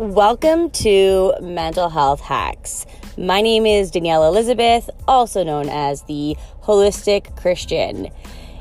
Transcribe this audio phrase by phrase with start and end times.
[0.00, 2.86] Welcome to Mental Health Hacks.
[3.18, 8.08] My name is Danielle Elizabeth, also known as the Holistic Christian.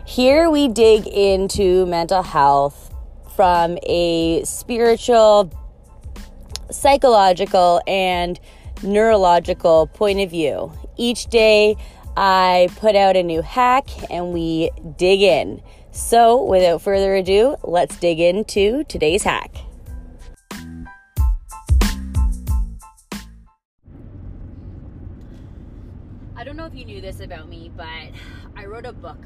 [0.05, 2.93] Here we dig into mental health
[3.37, 5.49] from a spiritual,
[6.71, 8.37] psychological, and
[8.83, 10.73] neurological point of view.
[10.97, 11.77] Each day
[12.17, 15.61] I put out a new hack and we dig in.
[15.91, 19.68] So, without further ado, let's dig into today's hack.
[26.39, 27.85] I don't know if you knew this about me, but
[28.55, 29.17] I wrote a book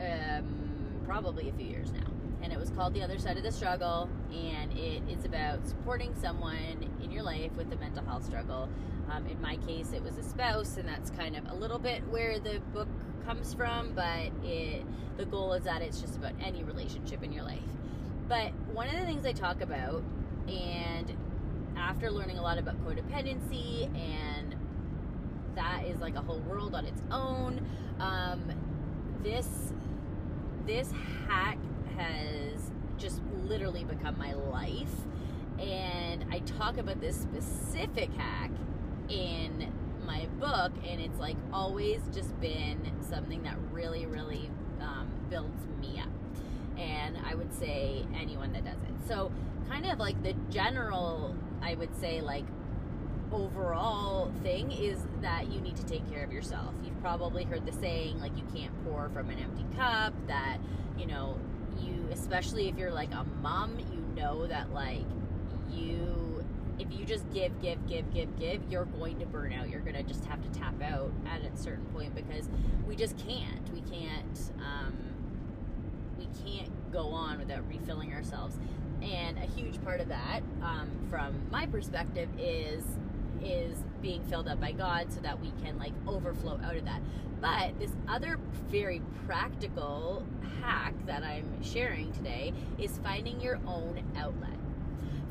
[0.00, 2.10] um, probably a few years now.
[2.40, 4.08] And it was called The Other Side of the Struggle.
[4.32, 8.66] And it is about supporting someone in your life with a mental health struggle.
[9.10, 12.02] Um, in my case, it was a spouse, and that's kind of a little bit
[12.08, 12.88] where the book
[13.26, 13.92] comes from.
[13.94, 14.86] But it
[15.18, 17.58] the goal is that it's just about any relationship in your life.
[18.26, 20.02] But one of the things I talk about,
[20.46, 21.14] and
[21.76, 24.54] after learning a lot about codependency and
[25.54, 27.66] that is like a whole world on its own.
[28.00, 28.42] Um,
[29.22, 29.72] this
[30.66, 30.92] this
[31.26, 31.58] hack
[31.96, 34.94] has just literally become my life,
[35.58, 38.50] and I talk about this specific hack
[39.08, 39.72] in
[40.06, 46.00] my book, and it's like always just been something that really, really um, builds me
[46.00, 46.08] up.
[46.78, 49.08] And I would say anyone that does it.
[49.08, 49.32] So,
[49.68, 52.44] kind of like the general, I would say, like
[53.32, 56.74] overall thing is that you need to take care of yourself.
[56.84, 60.58] You've probably heard the saying, like, you can't pour from an empty cup, that,
[60.96, 61.38] you know,
[61.80, 65.04] you, especially if you're like a mom, you know that, like,
[65.70, 66.44] you,
[66.78, 69.68] if you just give, give, give, give, give, you're going to burn out.
[69.68, 72.48] You're going to just have to tap out at a certain point because
[72.86, 73.72] we just can't.
[73.72, 74.96] We can't, um,
[76.18, 78.56] we can't go on without refilling ourselves.
[79.02, 82.82] And a huge part of that, um, from my perspective, is
[83.42, 87.00] is being filled up by God so that we can like overflow out of that.
[87.40, 88.38] But this other
[88.68, 90.24] very practical
[90.60, 94.50] hack that I'm sharing today is finding your own outlet.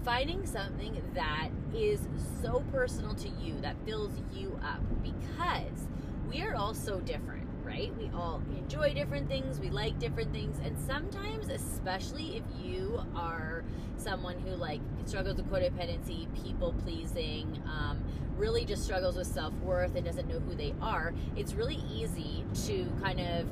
[0.06, 2.08] Finding something that is
[2.42, 5.88] so personal to you, that fills you up, because
[6.30, 7.92] we are all so different right?
[7.98, 13.64] We all enjoy different things, we like different things, and sometimes, especially if you are
[13.98, 18.00] someone who like struggles with codependency, people pleasing, um,
[18.38, 22.46] really just struggles with self worth and doesn't know who they are, it's really easy
[22.66, 23.46] to kind of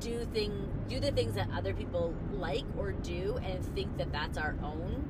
[0.00, 4.36] do thing do the things that other people like or do and think that that's
[4.36, 5.08] our own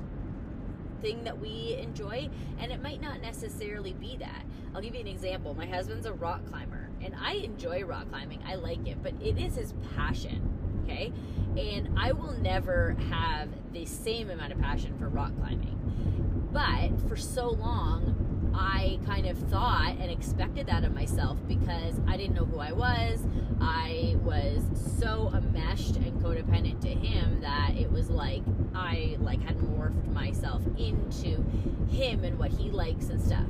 [1.03, 4.43] thing that we enjoy and it might not necessarily be that.
[4.73, 5.53] I'll give you an example.
[5.53, 8.41] My husband's a rock climber and i enjoy rock climbing.
[8.47, 10.49] I like it but it is his passion
[10.83, 11.11] okay?
[11.57, 16.49] And i will never have the same amount of passion for rock climbing.
[16.51, 18.22] But for so long
[18.53, 22.71] I kind of thought and expected that of myself because I didn't know who I
[22.71, 23.25] was.
[23.59, 24.63] I was
[24.99, 28.43] so enmeshed and codependent to him that it was like
[28.75, 31.43] I like had morphed myself into
[31.89, 33.45] him and what he likes and stuff.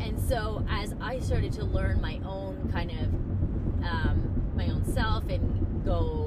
[0.00, 5.28] And so as I started to learn my own kind of um, my own self
[5.28, 6.25] and go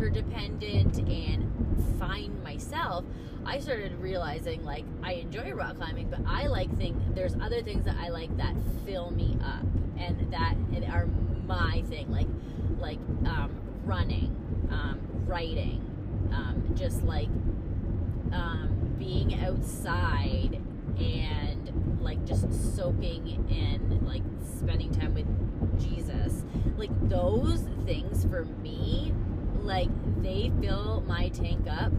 [0.00, 3.04] interdependent and find myself,
[3.44, 7.02] I started realizing like I enjoy rock climbing, but I like things.
[7.14, 8.54] There's other things that I like that
[8.86, 9.64] fill me up
[9.98, 10.56] and that
[10.90, 11.06] are
[11.46, 12.28] my thing, like
[12.78, 13.50] like um,
[13.84, 14.34] running,
[14.70, 15.84] um, writing,
[16.32, 17.28] um, just like
[18.32, 20.60] um, being outside
[20.98, 24.22] and like just soaking in, like
[24.58, 25.26] spending time with
[25.80, 26.44] Jesus.
[26.76, 29.12] Like those things for me,
[29.62, 29.88] like
[30.22, 31.92] they fill my tank up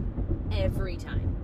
[0.52, 1.36] every time.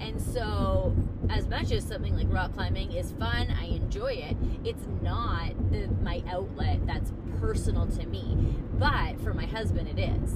[0.00, 0.94] And so,
[1.28, 4.36] as much as something like rock climbing is fun, I enjoy it.
[4.64, 10.34] It's not the, my outlet that's personal to me, but for my husband, it is.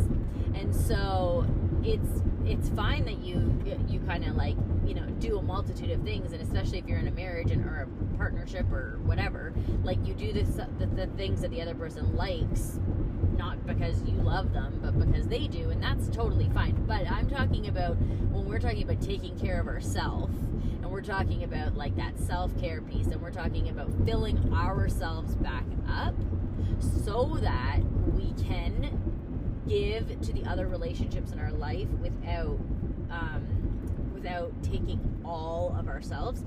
[0.55, 1.46] And so,
[1.85, 6.02] it's it's fine that you you kind of like you know do a multitude of
[6.02, 9.52] things, and especially if you're in a marriage and or a partnership or whatever,
[9.85, 10.43] like you do the,
[10.94, 12.79] the things that the other person likes
[13.37, 16.75] not because you love them, but because they do, and that's totally fine.
[16.87, 21.44] But I'm talking about when we're talking about taking care of ourselves, and we're talking
[21.44, 26.14] about like that self care piece, and we're talking about filling ourselves back up
[27.05, 27.81] so that
[28.14, 29.00] we can
[29.69, 32.58] give to the other relationships in our life without
[33.11, 36.44] um, without taking all of ourselves.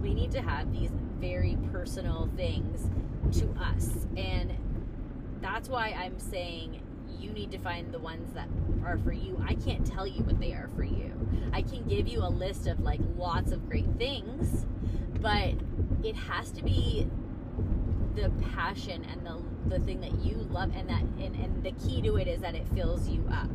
[0.00, 2.88] We need to have these very personal things
[3.38, 4.56] to us and
[5.40, 6.82] that's why I'm saying
[7.18, 8.48] you need to find the ones that
[8.84, 9.42] are for you.
[9.46, 11.12] I can't tell you what they are for you.
[11.52, 14.66] I can give you a list of like lots of great things,
[15.20, 15.54] but
[16.02, 17.06] it has to be
[18.14, 22.02] the passion and the the thing that you love and that and, and the key
[22.02, 23.48] to it is that it fills you up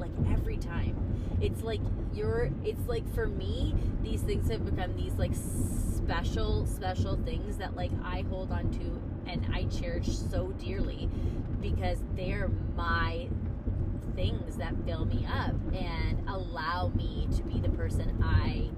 [0.00, 0.96] like every time.
[1.40, 1.80] It's like
[2.12, 7.76] you're it's like for me these things have become these like special special things that
[7.76, 11.08] like i hold on to and i cherish so dearly
[11.60, 13.28] because they're my
[14.16, 18.68] things that fill me up and allow me to be the person i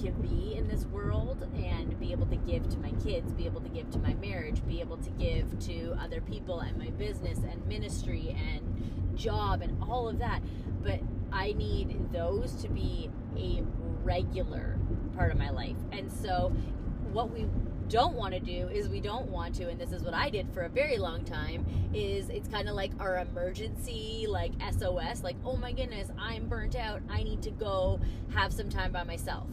[0.00, 3.60] can be in this world and be able to give to my kids, be able
[3.60, 7.38] to give to my marriage, be able to give to other people and my business
[7.38, 10.40] and ministry and job and all of that.
[10.82, 11.00] But
[11.32, 13.62] I need those to be a
[14.04, 14.78] regular
[15.16, 15.76] part of my life.
[15.92, 16.52] And so,
[17.12, 17.46] what we
[17.88, 20.52] don't want to do is we don't want to and this is what I did
[20.52, 21.64] for a very long time
[21.94, 26.76] is it's kind of like our emergency like SOS like oh my goodness I'm burnt
[26.76, 27.98] out I need to go
[28.34, 29.46] have some time by myself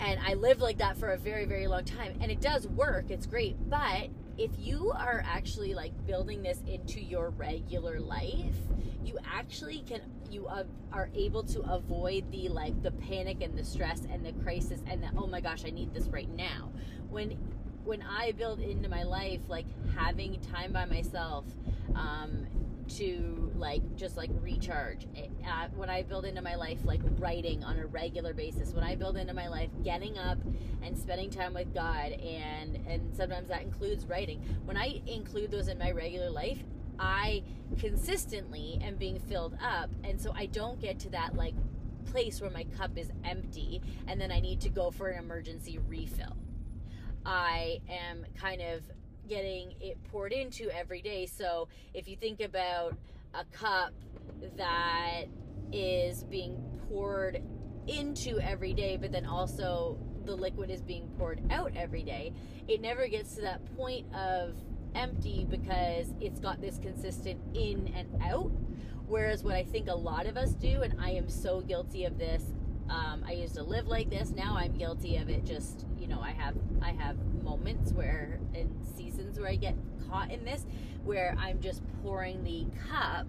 [0.00, 2.18] and I lived like that for a very, very long time.
[2.20, 3.56] And it does work, it's great.
[3.68, 4.08] But
[4.38, 8.56] if you are actually like building this into your regular life,
[9.04, 10.00] you actually can,
[10.30, 10.48] you
[10.92, 15.02] are able to avoid the like the panic and the stress and the crisis and
[15.02, 16.72] the, oh my gosh, I need this right now.
[17.10, 17.32] When,
[17.84, 19.66] when I build into my life, like
[19.96, 21.44] having time by myself,
[21.94, 22.46] um,
[22.90, 25.06] to like just like recharge.
[25.46, 28.72] Uh, when i build into my life like writing on a regular basis.
[28.72, 30.38] When i build into my life getting up
[30.82, 34.40] and spending time with god and and sometimes that includes writing.
[34.64, 36.58] When i include those in my regular life
[36.98, 37.42] i
[37.78, 41.54] consistently am being filled up and so i don't get to that like
[42.04, 45.78] place where my cup is empty and then i need to go for an emergency
[45.88, 46.36] refill.
[47.24, 48.82] I am kind of
[49.30, 51.24] getting it poured into every day.
[51.24, 52.96] So if you think about
[53.32, 53.94] a cup
[54.56, 55.24] that
[55.72, 56.56] is being
[56.88, 57.40] poured
[57.86, 62.32] into every day, but then also the liquid is being poured out every day,
[62.68, 64.56] it never gets to that point of
[64.94, 68.50] empty because it's got this consistent in and out.
[69.06, 72.18] Whereas what I think a lot of us do, and I am so guilty of
[72.18, 72.42] this,
[72.88, 74.30] um, I used to live like this.
[74.30, 75.44] Now I'm guilty of it.
[75.44, 79.74] Just you know, I have I have moments where in seasons where I get
[80.08, 80.66] caught in this,
[81.04, 83.26] where I'm just pouring the cup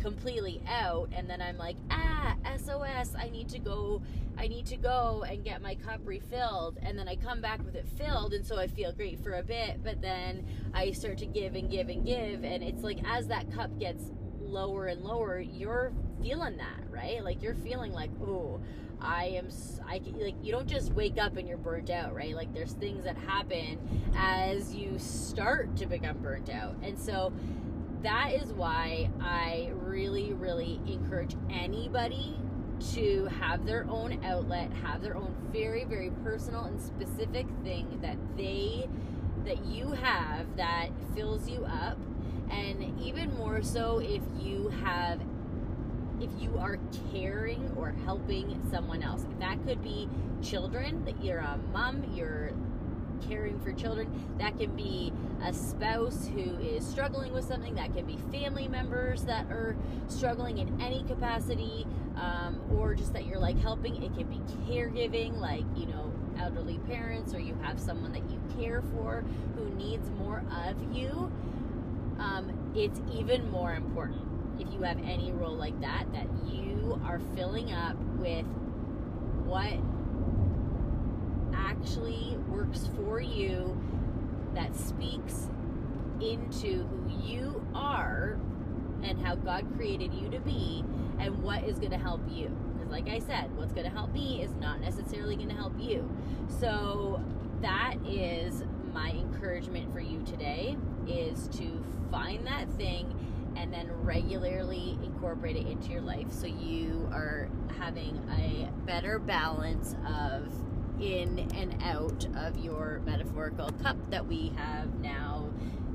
[0.00, 4.02] completely out and then I'm like, ah, SOS, I need to go
[4.36, 7.74] I need to go and get my cup refilled and then I come back with
[7.76, 10.44] it filled and so I feel great for a bit, but then
[10.74, 14.04] I start to give and give and give and it's like as that cup gets
[14.40, 17.22] lower and lower, you're feeling that, right?
[17.22, 18.60] Like you're feeling like, "Oh,
[19.02, 19.48] I am
[19.86, 22.34] I like you don't just wake up and you're burnt out, right?
[22.34, 23.78] Like there's things that happen
[24.16, 26.76] as you start to become burnt out.
[26.82, 27.32] And so
[28.02, 32.36] that is why I really really encourage anybody
[32.94, 38.16] to have their own outlet, have their own very very personal and specific thing that
[38.36, 38.88] they
[39.44, 41.98] that you have that fills you up
[42.50, 45.20] and even more so if you have
[46.22, 46.78] if you are
[47.12, 49.26] caring or helping someone else.
[49.40, 50.08] That could be
[50.40, 52.52] children, that you're a mom, you're
[53.28, 54.08] caring for children.
[54.38, 55.12] That can be
[55.44, 57.74] a spouse who is struggling with something.
[57.74, 59.76] That can be family members that are
[60.08, 61.86] struggling in any capacity,
[62.16, 64.02] um, or just that you're like helping.
[64.02, 68.40] It can be caregiving, like, you know, elderly parents, or you have someone that you
[68.60, 69.24] care for
[69.56, 71.32] who needs more of you.
[72.18, 74.31] Um, it's even more important
[74.62, 78.46] if you have any role like that, that you are filling up with
[79.44, 79.72] what
[81.52, 83.76] actually works for you,
[84.54, 85.48] that speaks
[86.20, 88.38] into who you are
[89.02, 90.84] and how God created you to be,
[91.18, 92.48] and what is going to help you.
[92.74, 95.74] Because, like I said, what's going to help me is not necessarily going to help
[95.76, 96.08] you.
[96.60, 97.20] So,
[97.62, 100.76] that is my encouragement for you today
[101.08, 103.12] is to find that thing
[103.56, 109.94] and then regularly incorporate it into your life so you are having a better balance
[110.06, 110.52] of
[111.00, 115.48] in and out of your metaphorical cup that we have now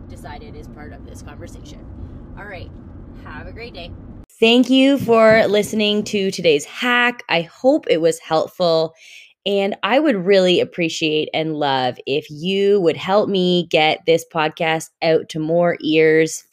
[0.10, 1.86] decided is part of this conversation.
[2.38, 2.70] All right,
[3.24, 3.92] have a great day.
[4.40, 7.24] Thank you for listening to today's hack.
[7.30, 8.94] I hope it was helpful.
[9.46, 14.90] And I would really appreciate and love if you would help me get this podcast
[15.02, 16.44] out to more ears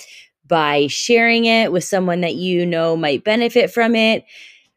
[0.46, 4.24] by sharing it with someone that you know might benefit from it,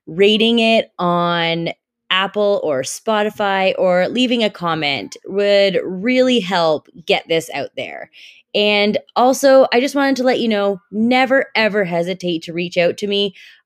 [0.05, 1.69] rating it on
[2.09, 8.09] Apple or Spotify, or leaving a comment would really help get this out there.
[8.55, 12.97] And also, I just wanted to let you know never, ever hesitate to reach out
[12.97, 13.35] to me.